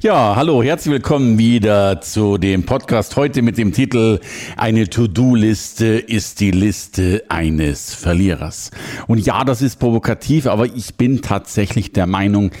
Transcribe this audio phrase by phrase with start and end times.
[0.00, 4.20] Ja, hallo, herzlich willkommen wieder zu dem Podcast heute mit dem Titel
[4.56, 8.70] Eine To-Do-Liste ist die Liste eines Verlierers.
[9.06, 12.52] Und ja, das ist provokativ, aber ich bin tatsächlich der Meinung,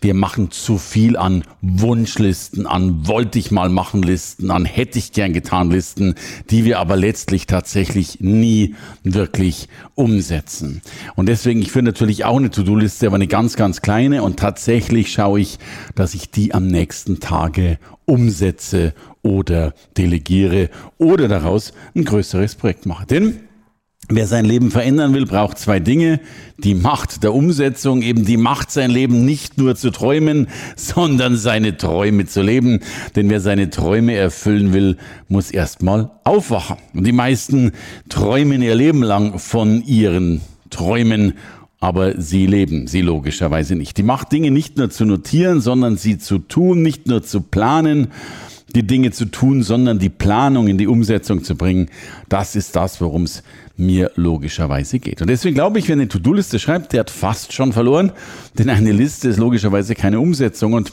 [0.00, 5.12] wir machen zu viel an Wunschlisten, an wollte ich mal machen Listen, an hätte ich
[5.12, 6.14] gern getan Listen,
[6.50, 10.82] die wir aber letztlich tatsächlich nie wirklich umsetzen.
[11.14, 15.12] Und deswegen, ich führe natürlich auch eine To-Do-Liste, aber eine ganz, ganz kleine und tatsächlich
[15.12, 15.58] schaue ich,
[15.94, 23.06] dass ich die am nächsten Tage umsetze oder delegiere oder daraus ein größeres Projekt mache.
[23.06, 23.40] Denn
[24.08, 26.20] Wer sein Leben verändern will, braucht zwei Dinge.
[26.58, 31.76] Die Macht der Umsetzung, eben die Macht, sein Leben nicht nur zu träumen, sondern seine
[31.76, 32.80] Träume zu leben.
[33.16, 34.96] Denn wer seine Träume erfüllen will,
[35.28, 36.76] muss erstmal aufwachen.
[36.94, 37.72] Und die meisten
[38.08, 41.34] träumen ihr Leben lang von ihren Träumen
[41.78, 43.98] aber sie leben sie logischerweise nicht.
[43.98, 48.08] Die Macht, Dinge nicht nur zu notieren, sondern sie zu tun, nicht nur zu planen,
[48.74, 51.88] die Dinge zu tun, sondern die Planung in die Umsetzung zu bringen.
[52.28, 53.42] Das ist das, worum es
[53.76, 55.20] mir logischerweise geht.
[55.20, 58.12] Und deswegen glaube ich, wer eine To-Do-Liste schreibt, der hat fast schon verloren,
[58.58, 60.72] denn eine Liste ist logischerweise keine Umsetzung.
[60.72, 60.92] Und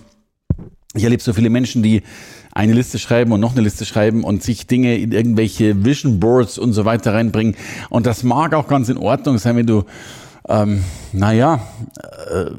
[0.96, 2.04] ich erlebe so viele Menschen, die
[2.52, 6.60] eine Liste schreiben und noch eine Liste schreiben und sich Dinge in irgendwelche Vision Boards
[6.60, 7.56] und so weiter reinbringen.
[7.90, 9.86] Und das mag auch ganz in Ordnung sein, wenn du,
[10.48, 11.66] ähm, naja,
[12.32, 12.52] äh,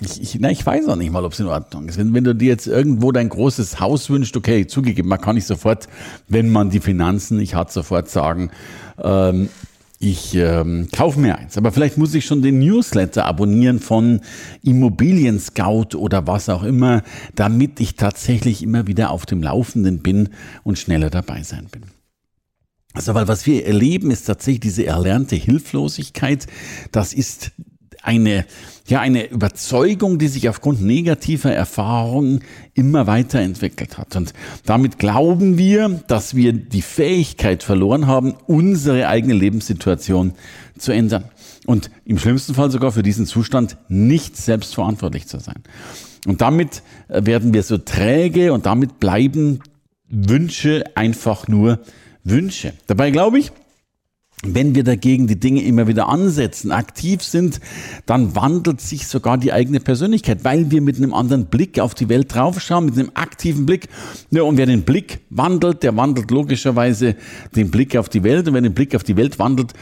[0.00, 1.98] ich, ich, na, ich weiß auch nicht mal, ob es in Ordnung ist.
[1.98, 5.46] Wenn, wenn du dir jetzt irgendwo dein großes Haus wünschst, okay, zugegeben, man kann nicht
[5.46, 5.88] sofort,
[6.28, 8.50] wenn man die Finanzen nicht hat, sofort sagen,
[9.02, 9.48] ähm,
[9.98, 11.56] ich ähm, kaufe mir eins.
[11.56, 14.20] Aber vielleicht muss ich schon den Newsletter abonnieren von
[14.62, 17.02] Immobilien Scout oder was auch immer,
[17.36, 20.30] damit ich tatsächlich immer wieder auf dem Laufenden bin
[20.64, 21.82] und schneller dabei sein bin.
[22.94, 26.46] Also, weil was wir erleben, ist tatsächlich diese erlernte Hilflosigkeit.
[26.90, 27.52] Das ist
[28.02, 28.44] eine,
[28.86, 32.40] ja, eine Überzeugung, die sich aufgrund negativer Erfahrungen
[32.74, 34.16] immer weiterentwickelt hat.
[34.16, 34.32] Und
[34.66, 40.32] damit glauben wir, dass wir die Fähigkeit verloren haben, unsere eigene Lebenssituation
[40.76, 41.24] zu ändern.
[41.66, 45.62] Und im schlimmsten Fall sogar für diesen Zustand nicht selbst verantwortlich zu sein.
[46.26, 49.60] Und damit äh, werden wir so träge und damit bleiben
[50.08, 51.80] Wünsche einfach nur
[52.24, 52.74] Wünsche.
[52.86, 53.52] Dabei glaube ich,
[54.44, 57.60] wenn wir dagegen die Dinge immer wieder ansetzen, aktiv sind,
[58.06, 62.08] dann wandelt sich sogar die eigene Persönlichkeit, weil wir mit einem anderen Blick auf die
[62.08, 63.88] Welt draufschauen, mit einem aktiven Blick.
[64.30, 67.14] Ja, und wer den Blick wandelt, der wandelt logischerweise
[67.54, 68.48] den Blick auf die Welt.
[68.48, 69.74] Und wer den Blick auf die Welt wandelt,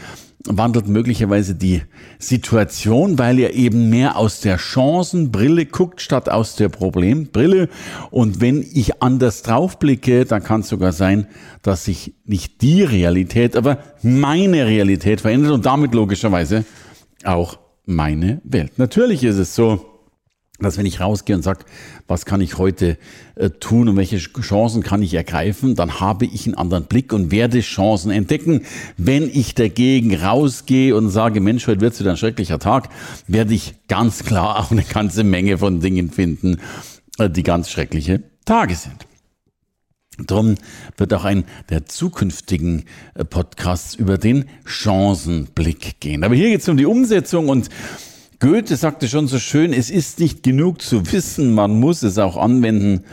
[0.45, 1.81] wandelt möglicherweise die
[2.19, 7.69] Situation, weil er eben mehr aus der Chancenbrille guckt, statt aus der Problembrille.
[8.09, 11.27] Und wenn ich anders draufblicke, dann kann es sogar sein,
[11.61, 16.65] dass sich nicht die Realität, aber meine Realität verändert und damit logischerweise
[17.23, 18.77] auch meine Welt.
[18.77, 19.90] Natürlich ist es so,
[20.63, 21.65] dass wenn ich rausgehe und sage,
[22.07, 22.97] was kann ich heute
[23.35, 27.31] äh, tun und welche Chancen kann ich ergreifen, dann habe ich einen anderen Blick und
[27.31, 28.61] werde Chancen entdecken.
[28.97, 32.89] Wenn ich dagegen rausgehe und sage, Mensch, heute wird es wieder ein schrecklicher Tag,
[33.27, 36.57] werde ich ganz klar auch eine ganze Menge von Dingen finden,
[37.17, 39.05] äh, die ganz schreckliche Tage sind.
[40.27, 40.55] Darum
[40.97, 42.85] wird auch ein der zukünftigen
[43.15, 46.23] äh, Podcasts über den Chancenblick gehen.
[46.23, 47.69] Aber hier geht es um die Umsetzung und
[48.41, 52.37] Goethe sagte schon so schön, es ist nicht genug zu wissen, man muss es auch
[52.37, 53.03] anwenden.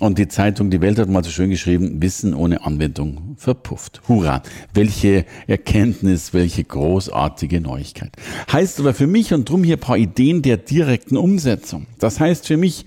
[0.00, 4.02] Und die Zeitung Die Welt hat mal so schön geschrieben, Wissen ohne Anwendung verpufft.
[4.08, 4.42] Hurra!
[4.74, 8.10] Welche Erkenntnis, welche großartige Neuigkeit.
[8.50, 11.86] Heißt aber für mich und drum hier paar Ideen der direkten Umsetzung.
[12.00, 12.86] Das heißt für mich,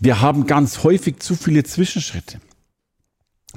[0.00, 2.38] wir haben ganz häufig zu viele Zwischenschritte.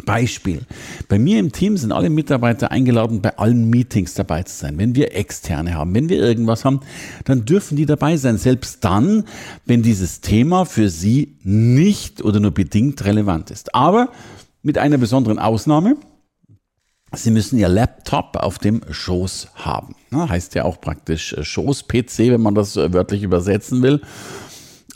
[0.05, 0.61] Beispiel.
[1.07, 4.77] Bei mir im Team sind alle Mitarbeiter eingeladen, bei allen Meetings dabei zu sein.
[4.77, 6.81] Wenn wir externe haben, wenn wir irgendwas haben,
[7.25, 8.37] dann dürfen die dabei sein.
[8.37, 9.25] Selbst dann,
[9.65, 13.75] wenn dieses Thema für sie nicht oder nur bedingt relevant ist.
[13.75, 14.09] Aber
[14.61, 15.95] mit einer besonderen Ausnahme.
[17.11, 19.95] Sie müssen Ihr Laptop auf dem Schoß haben.
[20.13, 24.01] heißt ja auch praktisch Schoß-PC, wenn man das wörtlich übersetzen will.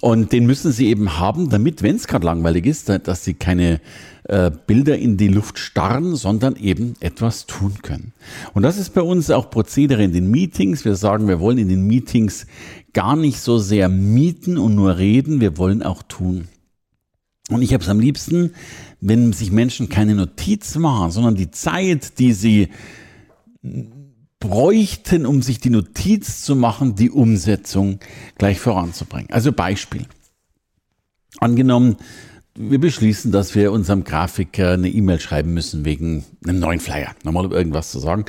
[0.03, 3.79] Und den müssen sie eben haben, damit, wenn es gerade langweilig ist, dass sie keine
[4.25, 8.11] äh, Bilder in die Luft starren, sondern eben etwas tun können.
[8.53, 10.83] Und das ist bei uns auch Prozedere in den Meetings.
[10.83, 12.47] Wir sagen, wir wollen in den Meetings
[12.91, 16.49] gar nicht so sehr mieten und nur reden, wir wollen auch tun.
[17.47, 18.51] Und ich habe es am liebsten,
[18.99, 22.67] wenn sich Menschen keine Notiz machen, sondern die Zeit, die sie
[24.43, 27.99] bräuchten, um sich die Notiz zu machen, die Umsetzung
[28.37, 29.29] gleich voranzubringen.
[29.31, 30.05] Also Beispiel.
[31.39, 31.95] Angenommen,
[32.53, 37.49] wir beschließen, dass wir unserem Grafiker eine E-Mail schreiben müssen wegen einem neuen Flyer, nochmal
[37.53, 38.25] irgendwas zu sagen.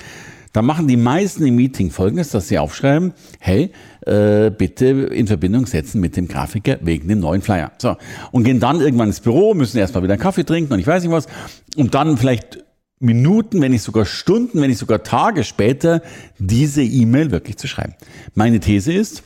[0.53, 3.73] Dann machen die meisten im Meeting folgendes, dass sie aufschreiben, hey,
[4.07, 7.73] äh, bitte in Verbindung setzen mit dem Grafiker wegen dem neuen Flyer.
[7.79, 7.97] So.
[8.31, 11.03] Und gehen dann irgendwann ins Büro, müssen erstmal wieder einen Kaffee trinken und ich weiß
[11.03, 11.27] nicht was.
[11.75, 12.64] Und dann vielleicht
[13.05, 16.03] Minuten, wenn nicht sogar Stunden, wenn nicht sogar Tage später
[16.39, 17.95] diese E-Mail wirklich zu schreiben.
[18.35, 19.23] Meine These ist,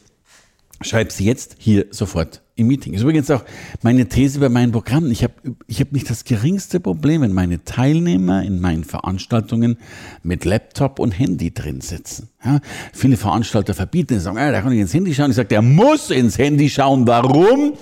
[0.83, 2.93] schreib sie jetzt hier sofort im Meeting.
[2.93, 3.45] Ist übrigens auch
[3.83, 5.11] meine These bei meinen Programmen.
[5.11, 5.33] Ich habe
[5.67, 9.79] ich hab nicht das geringste Problem, wenn meine Teilnehmer in meinen Veranstaltungen
[10.23, 12.29] mit Laptop und Handy drin sitzen.
[12.45, 12.61] Ja,
[12.93, 15.31] viele Veranstalter verbieten es, sagen, ah, da kann ich ins Handy schauen.
[15.31, 17.07] Ich sage, der muss ins Handy schauen.
[17.07, 17.75] Warum?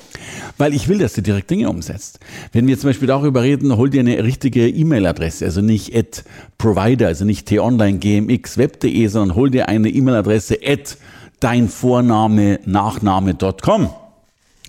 [0.58, 2.20] Weil ich will, dass du direkt Dinge umsetzt.
[2.52, 6.24] Wenn wir zum Beispiel darüber reden, hol dir eine richtige E-Mail-Adresse, also nicht at
[6.58, 10.98] provider, also nicht t-online, gmx, web.de, sondern hol dir eine E-Mail-Adresse at
[11.40, 13.90] dein Vorname, Nachname.com.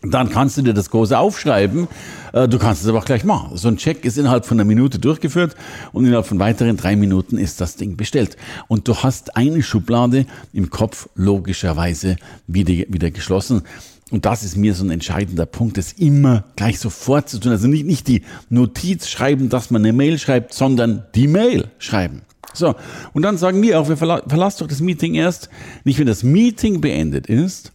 [0.03, 1.87] Dann kannst du dir das große aufschreiben.
[2.33, 3.57] Äh, du kannst es aber auch gleich machen.
[3.57, 5.55] So ein Check ist innerhalb von einer Minute durchgeführt
[5.91, 8.37] und innerhalb von weiteren drei Minuten ist das Ding bestellt.
[8.67, 13.63] Und du hast eine Schublade im Kopf logischerweise wieder, wieder geschlossen.
[14.09, 17.51] Und das ist mir so ein entscheidender Punkt, das immer gleich sofort zu tun.
[17.51, 22.21] Also nicht, nicht die Notiz schreiben, dass man eine Mail schreibt, sondern die Mail schreiben.
[22.53, 22.75] So,
[23.13, 25.49] und dann sagen wir auch, wir verla verlassen doch das Meeting erst,
[25.83, 27.71] nicht wenn das Meeting beendet ist,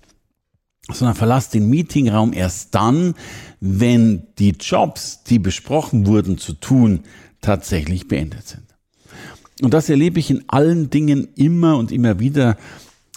[0.91, 3.15] sondern verlass den Meetingraum erst dann,
[3.61, 7.05] wenn die Jobs, die besprochen wurden zu tun,
[7.41, 8.65] tatsächlich beendet sind.
[9.61, 12.57] Und das erlebe ich in allen Dingen immer und immer wieder,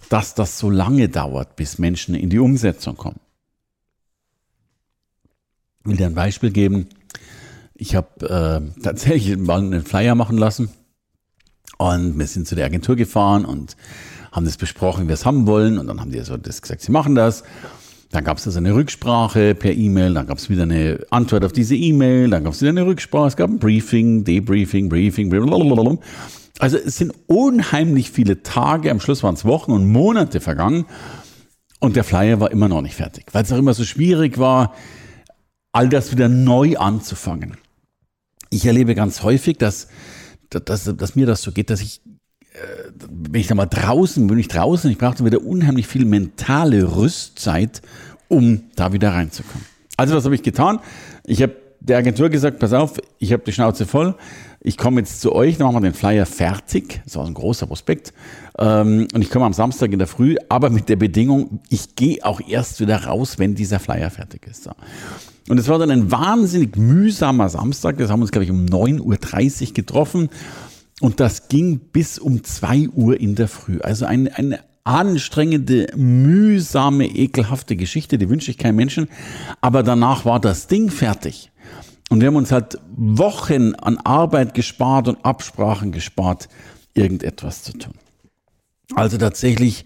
[0.10, 3.20] dass das so lange dauert, bis Menschen in die Umsetzung kommen.
[5.80, 6.88] Ich will dir ein Beispiel geben.
[7.74, 10.70] Ich habe äh, tatsächlich mal einen Flyer machen lassen
[11.78, 13.76] und wir sind zu der Agentur gefahren und
[14.36, 15.78] haben das besprochen, wie wir es haben wollen.
[15.78, 17.44] Und dann haben die so das gesagt, sie machen das.
[18.12, 21.52] Dann gab es also eine Rücksprache per E-Mail, dann gab es wieder eine Antwort auf
[21.52, 25.98] diese E-Mail, dann gab es wieder eine Rücksprache, es gab ein Briefing, Debriefing, Briefing, blablabla.
[26.60, 30.86] Also es sind unheimlich viele Tage, am Schluss waren es Wochen und Monate vergangen
[31.80, 34.76] und der Flyer war immer noch nicht fertig, weil es auch immer so schwierig war,
[35.74, 37.58] all das wieder neu anzufangen.
[38.50, 39.90] Ich erlebe ganz häufig, dass
[40.50, 42.02] dass, dass mir das so geht, dass ich,
[43.10, 47.82] wenn ich da mal draußen bin, ich draußen, ich brauche wieder unheimlich viel mentale Rüstzeit,
[48.28, 49.66] um da wieder reinzukommen.
[49.98, 50.80] Also was habe ich getan?
[51.26, 54.16] Ich habe der Agentur gesagt, pass auf, ich habe die Schnauze voll,
[54.60, 57.68] ich komme jetzt zu euch, dann machen wir den Flyer fertig, das war ein großer
[57.68, 58.14] Prospekt,
[58.58, 62.26] ähm, und ich komme am Samstag in der Früh, aber mit der Bedingung, ich gehe
[62.26, 64.68] auch erst wieder raus, wenn dieser Flyer fertig ist.
[65.48, 68.00] Und es war dann ein wahnsinnig mühsamer Samstag.
[68.00, 70.30] Wir haben uns, glaube ich, um 9.30 Uhr getroffen.
[71.02, 73.80] Und das ging bis um 2 Uhr in der Früh.
[73.82, 79.10] Also eine, eine anstrengende, mühsame, ekelhafte Geschichte, die wünsche ich keinem Menschen.
[79.60, 81.52] Aber danach war das Ding fertig.
[82.10, 86.48] Und wir haben uns halt Wochen an Arbeit gespart und Absprachen gespart,
[86.94, 87.96] irgendetwas zu tun.
[88.94, 89.86] Also tatsächlich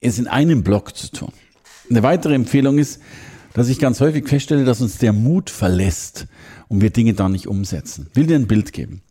[0.00, 1.32] es in einem Block zu tun.
[1.88, 3.00] Eine weitere Empfehlung ist,
[3.54, 6.26] dass ich ganz häufig feststelle, dass uns der Mut verlässt
[6.68, 8.08] und wir Dinge da nicht umsetzen.
[8.14, 9.02] Will dir ein Bild geben.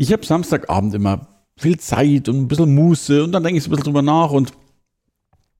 [0.00, 1.26] Ich habe Samstagabend immer
[1.56, 4.52] viel Zeit und ein bisschen Muße und dann denke ich ein bisschen drüber nach und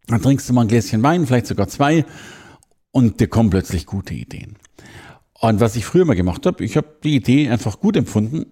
[0.07, 2.04] dann trinkst du mal ein Gläschen Wein, vielleicht sogar zwei
[2.92, 4.54] und dir kommen plötzlich gute Ideen.
[5.40, 8.47] Und was ich früher mal gemacht habe, ich habe die Idee einfach gut empfunden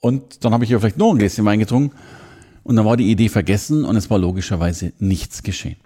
[0.00, 1.96] und dann habe ich ja vielleicht noch ein Gläschen Wein getrunken
[2.64, 5.76] und dann war die Idee vergessen und es war logischerweise nichts geschehen.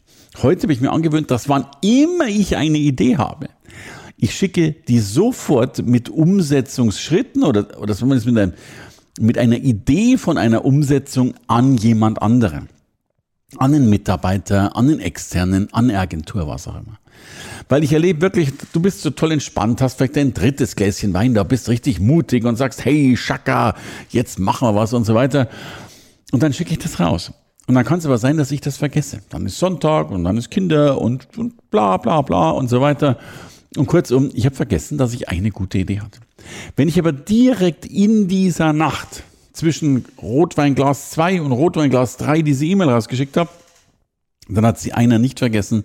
[0.43, 3.51] Heute habe ich mir angewöhnt, dass wann immer ich eine Idee habe,
[4.17, 8.55] ich schicke die sofort mit Umsetzungsschritten oder, oder wir mit, einem,
[9.21, 12.69] mit einer Idee von einer Umsetzung an jemand anderen.
[13.59, 16.99] An den Mitarbeiter, an den Externen, an eine Agentur, was auch immer.
[17.69, 21.35] Weil ich erlebe wirklich, du bist so toll entspannt, hast vielleicht dein drittes Gläschen Wein
[21.35, 23.75] da, bist richtig mutig und sagst, hey, Schaka,
[24.11, 25.49] jetzt machen wir was und so weiter.
[26.33, 27.33] Und dann schicke ich das raus.
[27.67, 29.21] Und dann kann es aber sein, dass ich das vergesse.
[29.31, 33.19] Dann ist Sonntag und dann ist Kinder und, und bla bla bla und so weiter.
[33.77, 36.21] Und kurzum, ich habe vergessen, dass ich eine gute Idee hatte.
[36.77, 42.89] Wenn ich aber direkt in dieser Nacht zwischen Rotweinglas 2 und Rotweinglas 3 diese E-Mail
[42.89, 43.51] rausgeschickt habe,
[44.49, 45.85] dann hat sie einer nicht vergessen,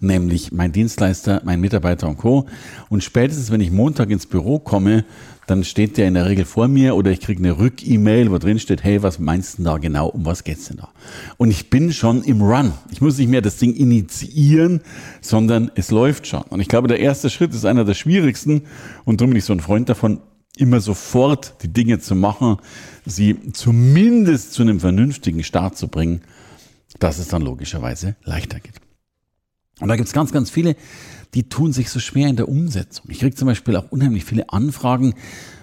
[0.00, 2.46] nämlich mein Dienstleister, mein Mitarbeiter und Co.
[2.88, 5.04] Und spätestens, wenn ich Montag ins Büro komme,
[5.50, 8.60] dann steht der in der Regel vor mir oder ich kriege eine Rück-E-Mail, wo drin
[8.60, 10.90] steht, hey, was meinst du da genau, um was geht's denn da?
[11.38, 12.72] Und ich bin schon im Run.
[12.92, 14.80] Ich muss nicht mehr das Ding initiieren,
[15.20, 16.42] sondern es läuft schon.
[16.42, 18.62] Und ich glaube, der erste Schritt ist einer der schwierigsten
[19.04, 20.20] und darum bin ich so ein Freund davon,
[20.56, 22.58] immer sofort die Dinge zu machen,
[23.04, 26.20] sie zumindest zu einem vernünftigen Start zu bringen,
[27.00, 28.74] dass es dann logischerweise leichter geht.
[29.80, 30.76] Und da gibt es ganz, ganz viele,
[31.34, 33.06] die tun sich so schwer in der Umsetzung.
[33.08, 35.14] Ich kriege zum Beispiel auch unheimlich viele Anfragen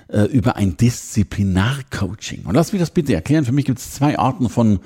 [0.07, 2.45] äh, über ein Disziplinarcoaching.
[2.45, 3.45] Und lass mich das bitte erklären.
[3.45, 4.79] Für mich gibt es zwei Arten von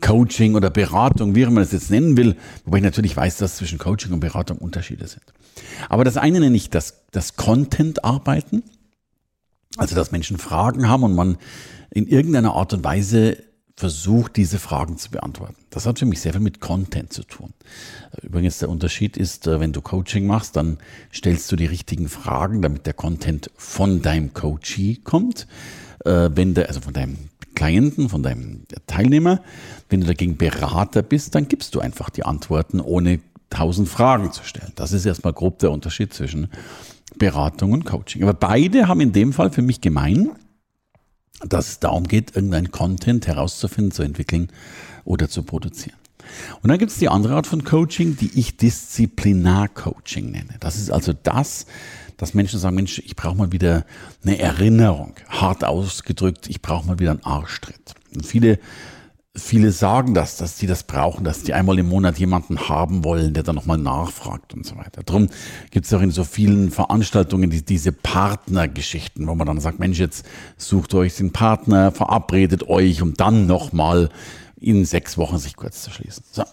[0.00, 3.78] Coaching oder Beratung, wie man das jetzt nennen will, wobei ich natürlich weiß, dass zwischen
[3.78, 5.22] Coaching und Beratung Unterschiede sind.
[5.88, 8.62] Aber das eine nenne ich das, das Content-Arbeiten,
[9.76, 11.36] also dass Menschen Fragen haben und man
[11.90, 13.36] in irgendeiner Art und Weise
[13.80, 15.56] versucht, diese Fragen zu beantworten.
[15.70, 17.54] Das hat für mich sehr viel mit Content zu tun.
[18.22, 20.78] Übrigens, der Unterschied ist, äh, wenn du Coaching machst, dann
[21.12, 25.46] stellst du die richtigen Fragen, damit der Content von deinem Coachee kommt.
[26.04, 27.16] Äh, wenn der, also von deinem
[27.54, 29.40] Klienten, von deinem Teilnehmer.
[29.88, 34.44] Wenn du dagegen Berater bist, dann gibst du einfach die Antworten, ohne tausend Fragen zu
[34.44, 34.72] stellen.
[34.76, 36.48] Das ist erstmal grob der Unterschied zwischen
[37.18, 38.22] Beratung und Coaching.
[38.22, 40.30] Aber beide haben in dem Fall für mich gemein,
[41.46, 44.48] dass es darum geht, irgendein Content herauszufinden, zu entwickeln
[45.04, 45.96] oder zu produzieren.
[46.62, 50.56] Und dann gibt es die andere Art von Coaching, die ich Disziplinar-Coaching nenne.
[50.60, 51.66] Das ist also das,
[52.16, 53.86] dass Menschen sagen, Mensch, ich brauche mal wieder
[54.22, 57.94] eine Erinnerung, hart ausgedrückt, ich brauche mal wieder einen Arschtritt.
[58.14, 58.58] Und viele
[59.36, 63.32] viele sagen das, dass sie das brauchen, dass die einmal im Monat jemanden haben wollen,
[63.32, 65.02] der dann nochmal nachfragt und so weiter.
[65.04, 65.28] Darum
[65.70, 69.98] gibt es auch in so vielen Veranstaltungen die, diese Partnergeschichten, wo man dann sagt, Mensch,
[69.98, 74.10] jetzt sucht euch den Partner, verabredet euch, um dann nochmal
[74.56, 76.24] in sechs Wochen sich kurz zu schließen.
[76.32, 76.44] So.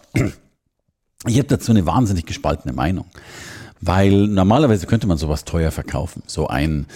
[1.26, 3.06] Ich habe dazu eine wahnsinnig gespaltene Meinung,
[3.80, 6.22] weil normalerweise könnte man sowas teuer verkaufen.
[6.26, 6.86] So ein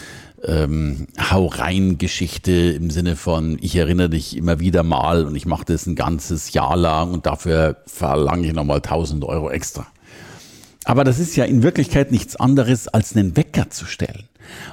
[0.45, 5.47] ähm, Hau rein Geschichte im Sinne von, ich erinnere dich immer wieder mal und ich
[5.47, 9.87] mache das ein ganzes Jahr lang und dafür verlange ich nochmal 1000 Euro extra.
[10.85, 14.25] Aber das ist ja in Wirklichkeit nichts anderes, als einen Wecker zu stellen.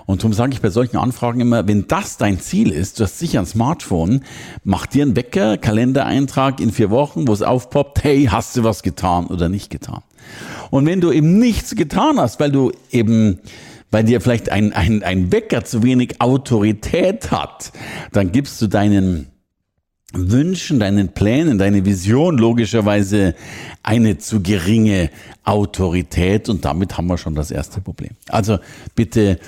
[0.08, 3.20] Und darum sage ich bei solchen Anfragen immer, wenn das dein Ziel ist, du hast
[3.20, 4.24] sicher ein Smartphone,
[4.64, 8.82] mach dir einen Wecker, Kalendereintrag in vier Wochen, wo es aufpoppt, hey, hast du was
[8.82, 10.02] getan oder nicht getan?
[10.72, 13.40] Und wenn du eben nichts getan hast, weil du eben
[13.92, 17.72] weil dir vielleicht ein, ein, ein Wecker zu wenig Autorität hat,
[18.12, 19.28] dann gibst du deinen
[20.14, 23.36] Wünschen, deinen Plänen, deine Vision logischerweise
[23.84, 25.12] eine zu geringe
[25.44, 28.12] Autorität und damit haben wir schon das erste Problem.
[28.28, 28.58] Also
[28.96, 29.40] bitte,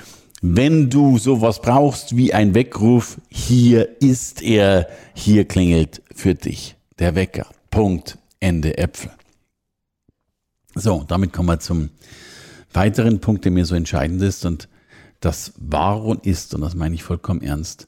[0.41, 7.15] wenn du sowas brauchst wie ein Weckruf, hier ist er, hier klingelt für dich der
[7.15, 7.47] Wecker.
[7.69, 8.17] Punkt.
[8.39, 9.11] Ende Äpfel.
[10.73, 11.89] So, damit kommen wir zum
[12.73, 14.67] weiteren Punkt, der mir so entscheidend ist und
[15.19, 17.87] das war und ist, und das meine ich vollkommen ernst,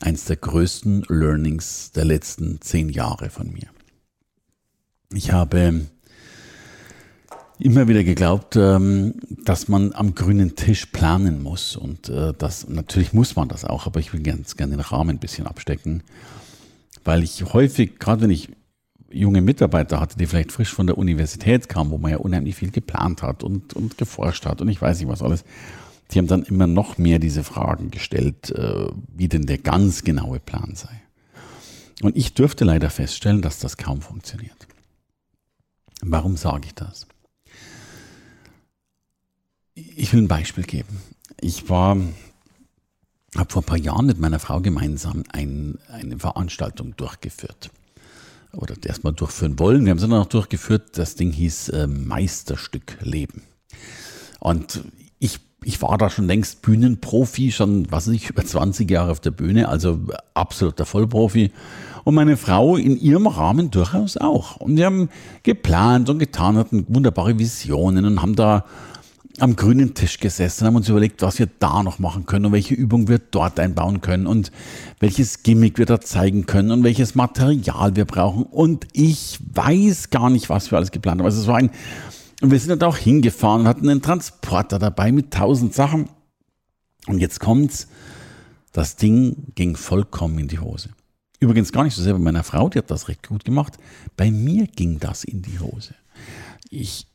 [0.00, 3.68] eins der größten Learnings der letzten zehn Jahre von mir.
[5.12, 5.86] Ich habe
[7.58, 11.76] immer wieder geglaubt, ähm, dass man am grünen Tisch planen muss.
[11.76, 15.10] Und äh, das natürlich muss man das auch, aber ich will ganz gerne den Rahmen
[15.10, 16.02] ein bisschen abstecken,
[17.04, 18.50] weil ich häufig, gerade wenn ich
[19.10, 22.70] junge Mitarbeiter hatte, die vielleicht frisch von der Universität kamen, wo man ja unheimlich viel
[22.70, 25.44] geplant hat und, und geforscht hat und ich weiß nicht was alles.
[26.12, 30.38] Die haben dann immer noch mehr diese Fragen gestellt, äh, wie denn der ganz genaue
[30.38, 31.02] Plan sei.
[32.02, 34.68] Und ich dürfte leider feststellen, dass das kaum funktioniert.
[36.02, 37.06] Warum sage ich das?
[39.74, 41.00] Ich will ein Beispiel geben.
[41.40, 41.96] Ich war,
[43.36, 47.70] habe vor ein paar Jahren mit meiner Frau gemeinsam ein, eine Veranstaltung durchgeführt
[48.56, 49.84] oder erstmal durchführen wollen.
[49.84, 50.98] Wir haben es dann auch durchgeführt.
[50.98, 53.42] Das Ding hieß äh, Meisterstück Leben.
[54.40, 54.82] Und
[55.18, 59.20] ich, ich war da schon längst Bühnenprofi, schon, was weiß ich, über 20 Jahre auf
[59.20, 60.00] der Bühne, also
[60.34, 61.52] absoluter Vollprofi.
[62.04, 64.56] Und meine Frau in ihrem Rahmen durchaus auch.
[64.56, 65.08] Und wir haben
[65.42, 68.64] geplant und getan, hatten wunderbare Visionen und haben da
[69.38, 72.74] am grünen Tisch gesessen, haben uns überlegt, was wir da noch machen können und welche
[72.74, 74.50] Übung wir dort einbauen können und
[74.98, 78.44] welches Gimmick wir da zeigen können und welches Material wir brauchen.
[78.44, 81.26] Und ich weiß gar nicht, was wir alles geplant haben.
[81.26, 81.70] Also es war ein,
[82.40, 86.08] und wir sind dann auch hingefahren und hatten einen Transporter dabei mit tausend Sachen.
[87.06, 87.88] Und jetzt kommt's,
[88.72, 90.90] das Ding ging vollkommen in die Hose.
[91.40, 93.74] Übrigens gar nicht so sehr bei meiner Frau, die hat das recht gut gemacht.
[94.16, 95.94] Bei mir ging das in die Hose.
[96.70, 97.06] Ich,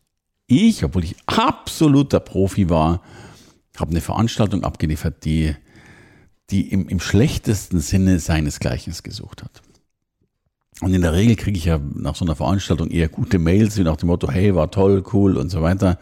[0.51, 3.01] ich, obwohl ich absoluter Profi war,
[3.77, 5.55] habe eine Veranstaltung abgeliefert, die,
[6.49, 9.61] die im, im schlechtesten Sinne seinesgleichen gesucht hat.
[10.81, 13.83] Und in der Regel kriege ich ja nach so einer Veranstaltung eher gute Mails, wie
[13.83, 15.99] nach dem Motto, hey, war toll, cool und so weiter.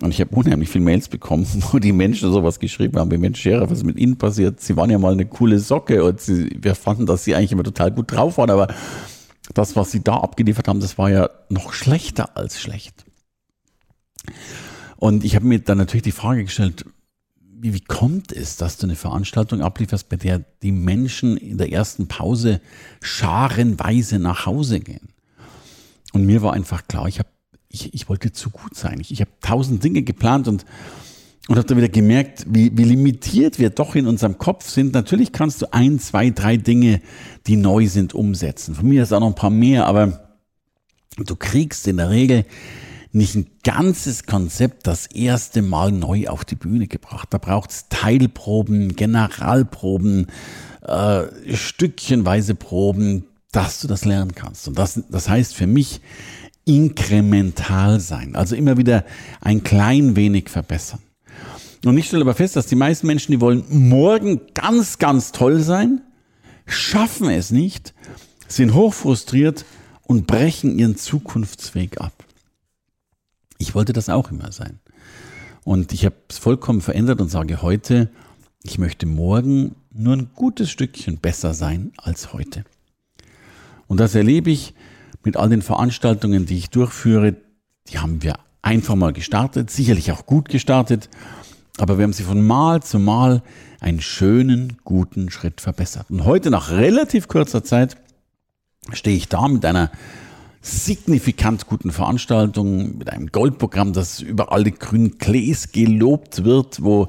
[0.00, 3.40] Und ich habe unheimlich viele Mails bekommen, wo die Menschen sowas geschrieben haben, wie Mensch,
[3.40, 4.60] Sheriff, was ist mit Ihnen passiert?
[4.60, 7.64] Sie waren ja mal eine coole Socke und sie, wir fanden, dass Sie eigentlich immer
[7.64, 8.68] total gut drauf waren, aber
[9.52, 13.04] das, was Sie da abgeliefert haben, das war ja noch schlechter als schlecht.
[14.96, 16.84] Und ich habe mir dann natürlich die Frage gestellt,
[17.64, 21.72] wie, wie kommt es, dass du eine Veranstaltung ablieferst, bei der die Menschen in der
[21.72, 22.60] ersten Pause
[23.00, 25.08] scharenweise nach Hause gehen?
[26.12, 27.26] Und mir war einfach klar, ich, hab,
[27.68, 29.00] ich, ich wollte zu gut sein.
[29.00, 30.64] Ich, ich habe tausend Dinge geplant und,
[31.48, 34.92] und habe dann wieder gemerkt, wie, wie limitiert wir doch in unserem Kopf sind.
[34.92, 37.00] Natürlich kannst du ein, zwei, drei Dinge,
[37.46, 38.74] die neu sind, umsetzen.
[38.74, 40.36] Von mir ist auch noch ein paar mehr, aber
[41.16, 42.44] du kriegst in der Regel
[43.14, 47.28] nicht ein ganzes Konzept das erste Mal neu auf die Bühne gebracht.
[47.30, 50.26] Da braucht es Teilproben, Generalproben,
[50.82, 51.22] äh,
[51.54, 54.66] stückchenweise Proben, dass du das lernen kannst.
[54.66, 56.00] Und das, das heißt für mich
[56.64, 59.04] inkremental sein, also immer wieder
[59.40, 61.00] ein klein wenig verbessern.
[61.84, 65.60] Und ich stelle aber fest, dass die meisten Menschen, die wollen morgen ganz, ganz toll
[65.60, 66.00] sein,
[66.66, 67.94] schaffen es nicht,
[68.48, 69.66] sind hochfrustriert
[70.02, 72.24] und brechen ihren Zukunftsweg ab.
[73.58, 74.80] Ich wollte das auch immer sein.
[75.64, 78.10] Und ich habe es vollkommen verändert und sage heute,
[78.62, 82.64] ich möchte morgen nur ein gutes Stückchen besser sein als heute.
[83.86, 84.74] Und das erlebe ich
[85.22, 87.36] mit all den Veranstaltungen, die ich durchführe.
[87.88, 91.08] Die haben wir einfach mal gestartet, sicherlich auch gut gestartet,
[91.78, 93.42] aber wir haben sie von Mal zu Mal
[93.80, 96.10] einen schönen, guten Schritt verbessert.
[96.10, 97.96] Und heute nach relativ kurzer Zeit
[98.92, 99.90] stehe ich da mit einer
[100.64, 107.08] signifikant guten Veranstaltung, mit einem Goldprogramm, das über alle grünen Kles gelobt wird, wo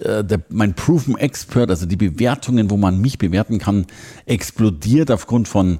[0.00, 3.86] äh, der, mein Proven Expert, also die Bewertungen, wo man mich bewerten kann,
[4.24, 5.78] explodiert aufgrund von,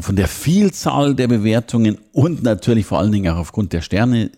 [0.00, 4.32] von der Vielzahl der Bewertungen und natürlich vor allen Dingen auch aufgrund der Sterne,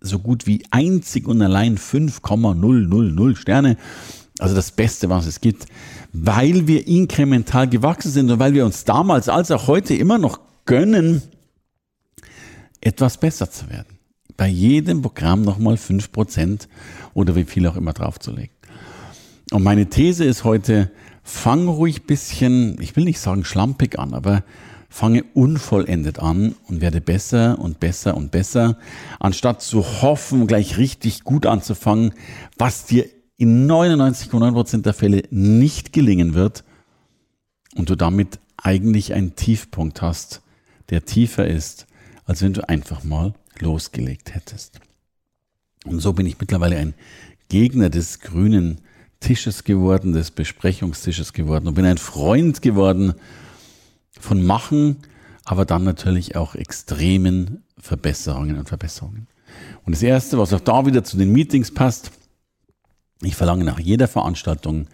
[0.00, 3.76] so gut wie einzig und allein 5,000 Sterne.
[4.38, 5.66] Also das Beste, was es gibt,
[6.14, 10.40] weil wir inkremental gewachsen sind und weil wir uns damals als auch heute immer noch
[10.64, 11.22] gönnen,
[12.84, 13.98] etwas besser zu werden.
[14.36, 16.68] Bei jedem Programm nochmal 5%
[17.14, 18.54] oder wie viel auch immer draufzulegen.
[19.50, 20.90] Und meine These ist heute,
[21.22, 24.42] fang ruhig bisschen, ich will nicht sagen schlampig an, aber
[24.88, 28.78] fange unvollendet an und werde besser und besser und besser,
[29.18, 32.14] anstatt zu hoffen, gleich richtig gut anzufangen,
[32.58, 33.06] was dir
[33.36, 36.64] in 99,9% der Fälle nicht gelingen wird
[37.74, 40.42] und du damit eigentlich einen Tiefpunkt hast,
[40.90, 41.86] der tiefer ist
[42.26, 44.80] als wenn du einfach mal losgelegt hättest.
[45.84, 46.94] Und so bin ich mittlerweile ein
[47.48, 48.80] Gegner des grünen
[49.20, 53.14] Tisches geworden, des Besprechungstisches geworden und bin ein Freund geworden
[54.18, 54.96] von Machen,
[55.44, 59.26] aber dann natürlich auch extremen Verbesserungen und Verbesserungen.
[59.84, 62.10] Und das Erste, was auch da wieder zu den Meetings passt,
[63.22, 64.86] ich verlange nach jeder Veranstaltung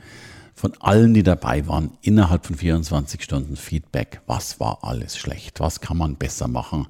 [0.61, 4.21] von allen, die dabei waren, innerhalb von 24 Stunden Feedback.
[4.27, 5.59] Was war alles schlecht?
[5.59, 6.87] Was kann man besser machen?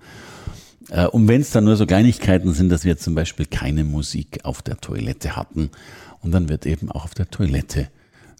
[0.88, 4.40] Äh, und wenn es dann nur so Kleinigkeiten sind, dass wir zum Beispiel keine Musik
[4.42, 5.70] auf der Toilette hatten.
[6.20, 7.88] Und dann wird eben auch auf der Toilette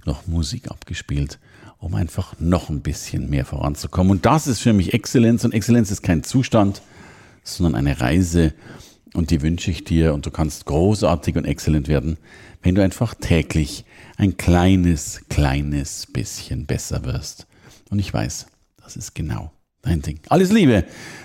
[0.05, 1.39] noch Musik abgespielt,
[1.79, 4.11] um einfach noch ein bisschen mehr voranzukommen.
[4.11, 5.45] Und das ist für mich Exzellenz.
[5.45, 6.83] Und Exzellenz ist kein Zustand,
[7.45, 8.53] sondern eine Reise.
[9.15, 10.15] Und die wünsche ich dir.
[10.15, 12.17] Und du kannst großartig und exzellent werden,
[12.63, 13.85] wenn du einfach täglich
[14.17, 17.47] ein kleines, kleines bisschen besser wirst.
[17.91, 18.47] Und ich weiß,
[18.83, 20.21] das ist genau dein Ding.
[20.29, 20.85] Alles Liebe.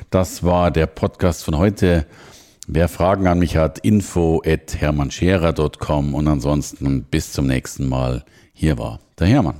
[0.10, 2.06] Das war der Podcast von heute.
[2.68, 8.26] Wer Fragen an mich hat, info at hermannscherer.com und ansonsten bis zum nächsten Mal.
[8.54, 9.60] Hier war der Hermann.